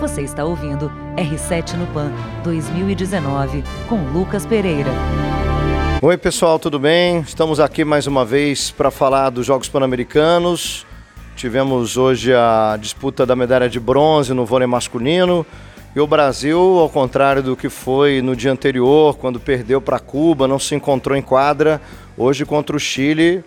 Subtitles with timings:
[0.00, 2.12] Você está ouvindo R7 no Pan
[2.44, 4.92] 2019 com Lucas Pereira.
[6.00, 7.18] Oi, pessoal, tudo bem?
[7.18, 10.86] Estamos aqui mais uma vez para falar dos Jogos Pan-Americanos.
[11.34, 15.44] Tivemos hoje a disputa da medalha de bronze no vôlei masculino.
[15.96, 20.46] E o Brasil, ao contrário do que foi no dia anterior, quando perdeu para Cuba,
[20.46, 21.80] não se encontrou em quadra.
[22.16, 23.42] Hoje contra o Chile,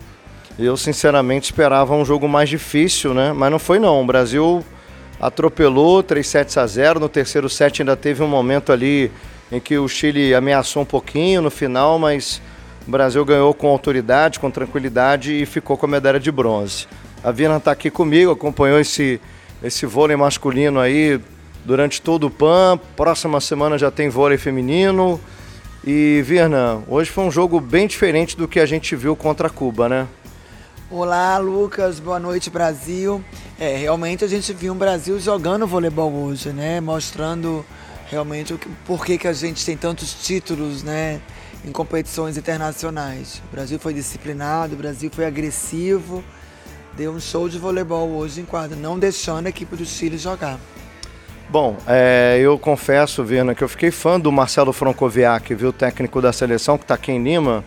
[0.60, 3.32] eu sinceramente esperava um jogo mais difícil, né?
[3.32, 4.02] Mas não foi não.
[4.02, 4.62] O Brasil
[5.22, 7.00] atropelou 3 sets a 0.
[7.00, 9.12] No terceiro set ainda teve um momento ali
[9.52, 12.42] em que o Chile ameaçou um pouquinho no final, mas
[12.88, 16.88] o Brasil ganhou com autoridade, com tranquilidade e ficou com a medalha de bronze.
[17.24, 19.22] A Vina está aqui comigo, acompanhou esse,
[19.62, 21.20] esse vôlei masculino aí
[21.64, 22.80] durante todo o PAN.
[22.96, 25.22] Próxima semana já tem vôlei feminino.
[25.86, 29.88] E, Virna, hoje foi um jogo bem diferente do que a gente viu contra Cuba,
[29.88, 30.08] né?
[30.94, 32.02] Olá, Lucas.
[32.02, 33.24] Boa noite, Brasil.
[33.58, 36.82] É, realmente a gente viu um Brasil jogando voleibol hoje, né?
[36.82, 37.66] Mostrando
[38.10, 41.22] realmente o que, por que, que a gente tem tantos títulos, né?
[41.64, 43.42] Em competições internacionais.
[43.48, 46.22] O Brasil foi disciplinado, o Brasil foi agressivo,
[46.98, 50.60] deu um show de voleibol hoje em quadra, não deixando a equipe do Chile jogar.
[51.50, 56.34] Bom, é, eu confesso, Virna, que eu fiquei fã do Marcelo Francoviac, viu, técnico da
[56.34, 57.64] seleção, que está aqui em Lima,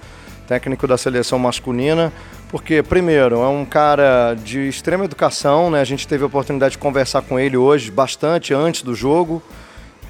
[0.47, 2.13] técnico da seleção masculina,
[2.49, 5.81] porque, primeiro, é um cara de extrema educação, né?
[5.81, 9.43] A gente teve a oportunidade de conversar com ele hoje, bastante antes do jogo,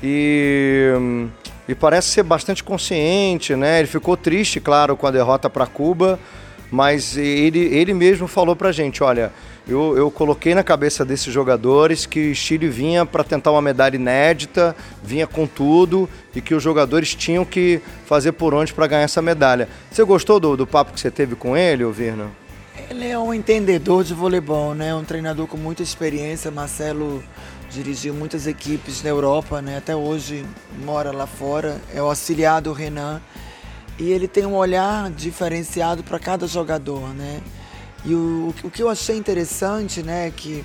[0.02, 0.92] e,
[1.68, 3.78] e parece ser bastante consciente, né?
[3.78, 6.18] Ele ficou triste, claro, com a derrota para Cuba,
[6.74, 9.32] mas ele, ele mesmo falou pra gente, olha,
[9.66, 13.94] eu, eu coloquei na cabeça desses jogadores que o Chile vinha para tentar uma medalha
[13.94, 19.02] inédita, vinha com tudo e que os jogadores tinham que fazer por onde para ganhar
[19.02, 19.68] essa medalha.
[19.88, 22.28] Você gostou do, do papo que você teve com ele, Virna?
[22.90, 24.92] Ele é um entendedor de voleibol, né?
[24.92, 26.50] Um treinador com muita experiência.
[26.50, 27.22] Marcelo
[27.70, 29.76] dirigiu muitas equipes na Europa, né?
[29.78, 30.44] Até hoje
[30.84, 31.80] mora lá fora.
[31.94, 33.22] É o auxiliar do Renan
[33.98, 37.40] e ele tem um olhar diferenciado para cada jogador, né?
[38.04, 40.64] E o, o que eu achei interessante, né, é que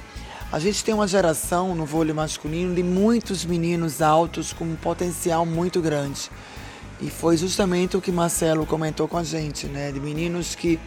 [0.51, 5.45] a gente tem uma geração no vôlei masculino de muitos meninos altos com um potencial
[5.45, 6.29] muito grande.
[7.00, 10.79] E foi justamente o que Marcelo comentou com a gente, né, de meninos que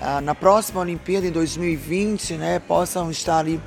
[0.00, 3.60] ah, na próxima Olimpíada em 2020, né, possam estar ali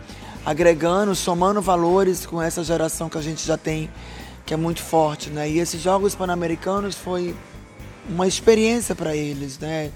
[0.45, 3.89] agregando, somando valores com essa geração que a gente já tem,
[4.45, 5.49] que é muito forte, né?
[5.49, 7.35] E esses Jogos Pan-Americanos foi
[8.09, 9.91] uma experiência para eles, né?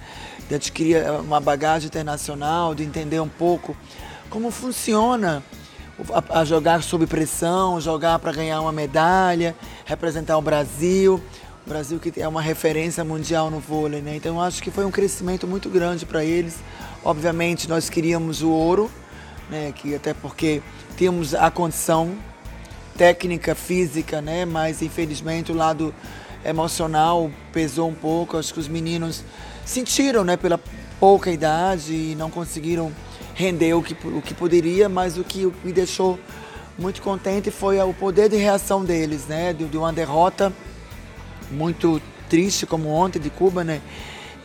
[0.48, 3.76] de adquirir eh, uma bagagem internacional, de entender um pouco
[4.30, 5.44] como funciona
[6.14, 9.56] a, a jogar sob pressão, jogar para ganhar uma medalha,
[9.86, 11.22] representar o Brasil.
[11.66, 14.16] O Brasil que é uma referência mundial no vôlei, né?
[14.16, 16.58] Então eu acho que foi um crescimento muito grande para eles.
[17.04, 18.92] Obviamente nós queríamos o ouro,
[19.50, 19.74] né?
[19.76, 20.62] Que até porque
[20.96, 22.16] temos a condição
[22.96, 24.46] técnica, física, né?
[24.46, 25.92] Mas infelizmente o lado
[26.46, 28.38] emocional pesou um pouco.
[28.38, 29.24] Acho que os meninos
[29.66, 30.60] sentiram, né, pela
[31.00, 32.92] pouca idade e não conseguiram
[33.34, 36.18] render o que, o que poderia, mas o que me deixou
[36.78, 40.54] muito contente foi o poder de reação deles, né, de, de uma derrota
[41.52, 43.82] muito triste como ontem de Cuba, né,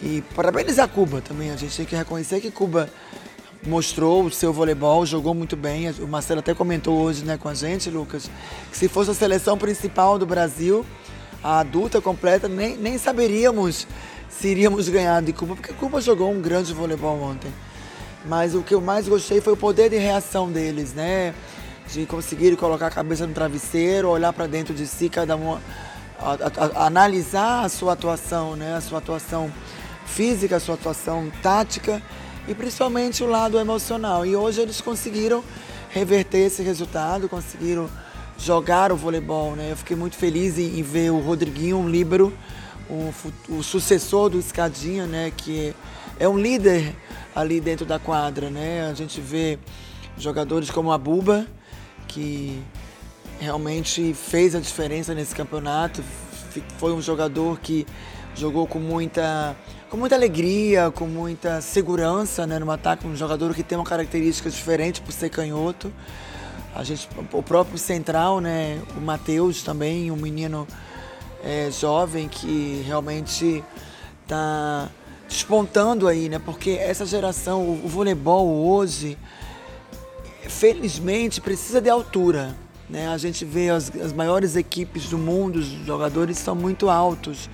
[0.03, 2.89] e parabenizar Cuba também, a gente tem que reconhecer que Cuba
[3.67, 5.91] mostrou o seu voleibol, jogou muito bem.
[6.01, 8.31] O Marcelo até comentou hoje né, com a gente, Lucas,
[8.71, 10.85] que se fosse a seleção principal do Brasil,
[11.43, 13.87] a adulta completa, nem, nem saberíamos
[14.29, 17.53] se iríamos ganhar de Cuba, porque Cuba jogou um grande voleibol ontem.
[18.25, 21.35] Mas o que eu mais gostei foi o poder de reação deles, né?
[21.93, 25.59] De conseguir colocar a cabeça no travesseiro, olhar para dentro de si, cada um
[26.77, 28.77] analisar a sua atuação, né?
[28.77, 29.51] A sua atuação
[30.05, 32.03] física, a sua atuação tática
[32.47, 34.27] e principalmente o lado emocional.
[34.27, 35.43] E hoje eles conseguiram
[35.89, 37.89] reverter esse resultado, conseguiram
[38.43, 39.71] jogar o voleibol, né?
[39.71, 42.33] Eu fiquei muito feliz em, em ver o Rodriguinho, um líbero,
[42.89, 43.13] o,
[43.49, 45.31] o, sucessor do Escadinha, né?
[45.37, 45.75] Que
[46.19, 46.95] é um líder
[47.35, 48.89] ali dentro da quadra, né?
[48.91, 49.59] A gente vê
[50.17, 51.47] jogadores como a Buba,
[52.09, 52.63] que
[53.39, 56.03] realmente fez a diferença nesse campeonato.
[56.79, 57.87] Foi um jogador que
[58.35, 59.55] jogou com muita,
[59.89, 63.07] com muita alegria, com muita segurança né, no ataque.
[63.07, 65.93] Um jogador que tem uma característica diferente por ser canhoto.
[66.75, 70.67] A gente, o próprio central, né, o Matheus também, um menino
[71.43, 73.65] é, jovem que realmente
[74.23, 74.89] está
[75.29, 76.39] despontando aí, né?
[76.39, 79.19] Porque essa geração, o, o voleibol hoje,
[80.49, 82.55] felizmente precisa de altura.
[82.89, 83.09] Né?
[83.09, 87.49] A gente vê as, as maiores equipes do mundo, os jogadores são muito altos.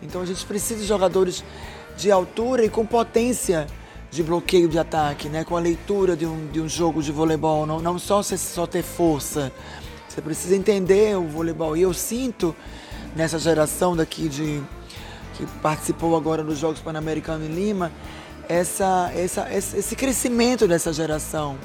[0.00, 1.44] Então a gente precisa de jogadores
[1.96, 3.66] de altura e com potência
[4.10, 5.44] de bloqueio de ataque, né?
[5.44, 8.82] com a leitura de um, de um jogo de voleibol, não, não só, só ter
[8.82, 9.52] força.
[10.08, 11.76] Você precisa entender o voleibol.
[11.76, 12.54] E eu sinto
[13.14, 14.62] nessa geração daqui de
[15.36, 17.92] que participou agora dos Jogos Pan-Americanos em Lima,
[18.48, 21.58] essa, essa, esse crescimento dessa geração.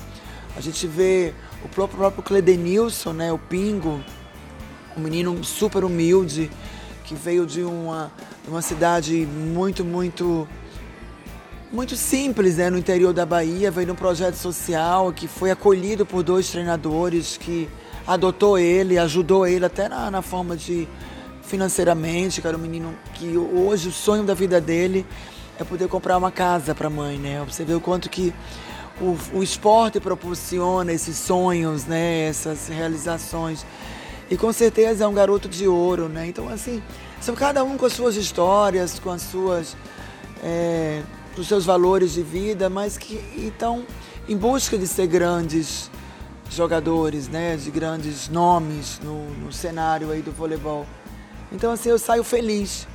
[0.55, 1.33] A gente vê
[1.63, 4.03] o próprio, próprio Cledenilson, né, o Pingo,
[4.97, 6.51] um menino super humilde,
[7.05, 8.11] que veio de uma,
[8.47, 10.47] uma cidade muito, muito
[11.71, 16.05] muito simples, né, no interior da Bahia, veio de um projeto social que foi acolhido
[16.05, 17.69] por dois treinadores que
[18.05, 20.87] adotou ele, ajudou ele até na, na forma de
[21.43, 25.05] financeiramente, que era um menino que hoje o sonho da vida dele
[25.57, 27.43] é poder comprar uma casa para a mãe, né?
[27.47, 28.33] Você vê o quanto que
[28.99, 32.27] o, o esporte proporciona esses sonhos, né?
[32.27, 33.65] Essas realizações.
[34.29, 36.25] E com certeza é um garoto de ouro, né?
[36.27, 36.81] Então, assim,
[37.19, 39.75] são cada um com as suas histórias, com as suas.
[40.43, 41.01] É,
[41.37, 43.85] os seus valores de vida, mas que estão
[44.27, 45.89] em busca de ser grandes
[46.49, 47.55] jogadores, né?
[47.55, 50.85] De grandes nomes no, no cenário aí do voleibol.
[51.51, 52.87] Então, assim, eu saio feliz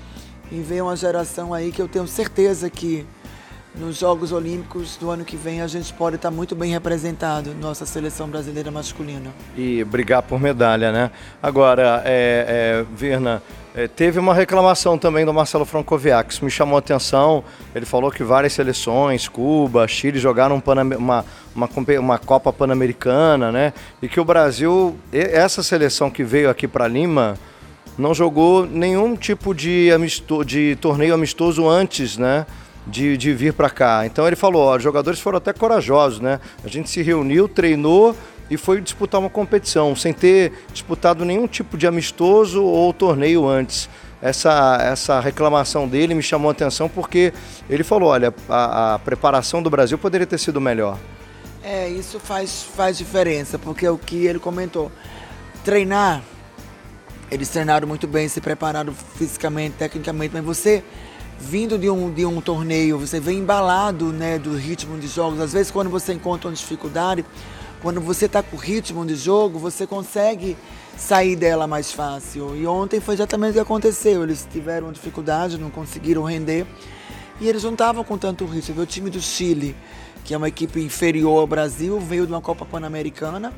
[0.51, 3.07] em ver uma geração aí que eu tenho certeza que
[3.79, 7.85] nos Jogos Olímpicos do ano que vem a gente pode estar muito bem representado, nossa
[7.85, 9.35] seleção brasileira masculina.
[9.57, 11.11] E brigar por medalha, né?
[11.43, 13.43] Agora, é, é, Virna,
[13.75, 17.45] é, teve uma reclamação também do Marcelo Francoviac, isso me chamou a atenção.
[17.75, 20.63] Ele falou que várias seleções, Cuba, Chile, jogaram
[20.99, 21.25] uma,
[21.55, 21.69] uma,
[22.01, 23.75] uma Copa Pan-Americana, né?
[24.01, 27.39] E que o Brasil, essa seleção que veio aqui para Lima,
[27.99, 32.47] não jogou nenhum tipo de, amisto, de torneio amistoso antes, né?
[32.87, 34.07] De, de vir para cá.
[34.07, 36.39] Então ele falou, ó, os jogadores foram até corajosos, né?
[36.65, 38.17] A gente se reuniu, treinou
[38.49, 43.89] e foi disputar uma competição, sem ter disputado nenhum tipo de amistoso ou torneio antes.
[44.23, 47.33] Essa, essa reclamação dele me chamou a atenção porque
[47.69, 50.97] ele falou, olha, a, a preparação do Brasil poderia ter sido melhor.
[51.65, 54.93] É, isso faz, faz diferença, porque é o que ele comentou.
[55.65, 56.23] Treinar
[57.31, 60.85] eles treinaram muito bem, se prepararam fisicamente, tecnicamente, mas você
[61.39, 65.41] vindo de um, de um torneio, você vem embalado né, do ritmo de jogos.
[65.41, 67.25] Às vezes, quando você encontra uma dificuldade,
[67.83, 70.57] quando você está com ritmo de jogo, você consegue
[70.97, 72.57] sair dela mais fácil.
[72.57, 74.23] E ontem foi exatamente o que aconteceu.
[74.23, 76.67] Eles tiveram dificuldade, não conseguiram render.
[77.41, 78.81] E eles não estavam com tanto ritmo.
[78.81, 79.77] O time do Chile,
[80.25, 83.53] que é uma equipe inferior ao Brasil, veio de uma Copa Pan-Americana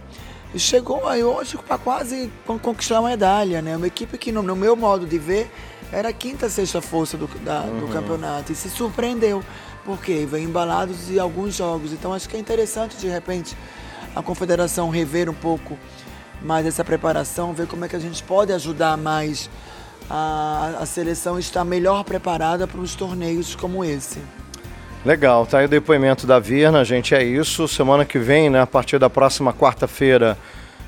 [0.55, 2.31] e chegou aí hoje para quase
[2.63, 3.77] conquistar uma medalha, né?
[3.77, 5.51] Uma equipe que, no, meu modo de ver,
[5.93, 7.81] era a quinta, sexta força do, da, uhum.
[7.81, 8.53] do campeonato.
[8.53, 9.43] E se surpreendeu,
[9.85, 11.93] porque vem embalado de alguns jogos.
[11.93, 13.57] Então acho que é interessante, de repente,
[14.15, 15.79] a confederação rever um pouco
[16.43, 19.51] mais essa preparação, ver como é que a gente pode ajudar mais
[20.09, 24.21] a, a seleção estar melhor preparada para os torneios como esse.
[25.05, 27.69] Legal, tá aí o depoimento da Virna, gente, é isso.
[27.69, 30.37] Semana que vem, né, a partir da próxima quarta-feira,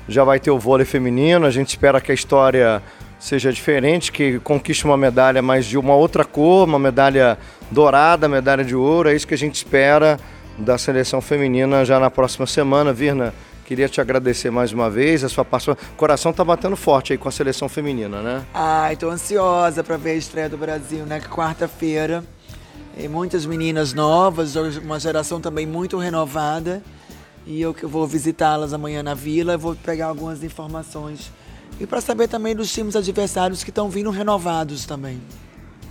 [0.07, 1.45] já vai ter o vôlei feminino.
[1.45, 2.83] A gente espera que a história
[3.21, 7.37] seja diferente, que conquiste uma medalha, mas de uma outra cor, uma medalha
[7.69, 9.09] dourada, medalha de ouro.
[9.09, 10.19] É isso que a gente espera
[10.57, 12.91] da seleção feminina já na próxima semana.
[12.91, 13.31] Virna,
[13.63, 15.23] queria te agradecer mais uma vez.
[15.23, 15.91] A sua participação.
[15.93, 18.43] O coração tá batendo forte aí com a seleção feminina, né?
[18.55, 21.21] Ai, tô ansiosa para ver a estreia do Brasil, né?
[21.21, 22.23] Quarta-feira.
[22.97, 26.81] E muitas meninas novas, uma geração também muito renovada.
[27.45, 31.31] E eu que vou visitá-las amanhã na vila, vou pegar algumas informações.
[31.79, 35.21] E para saber também dos times adversários que estão vindo renovados também.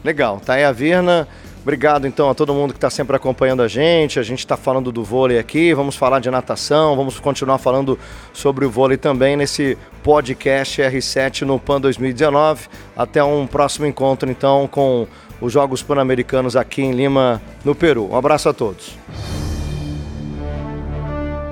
[0.05, 1.29] Legal, tá aí a Virna.
[1.63, 4.19] Obrigado então a todo mundo que está sempre acompanhando a gente.
[4.19, 7.99] A gente está falando do vôlei aqui, vamos falar de natação, vamos continuar falando
[8.33, 12.67] sobre o vôlei também nesse podcast R7 no PAN 2019.
[12.97, 15.07] Até um próximo encontro então com
[15.39, 18.11] os Jogos Pan-Americanos aqui em Lima, no Peru.
[18.11, 18.97] Um abraço a todos.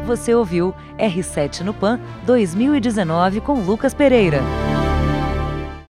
[0.08, 4.40] Você ouviu R7 no PAN 2019 com Lucas Pereira.